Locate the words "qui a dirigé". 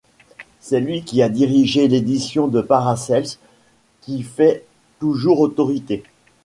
1.03-1.87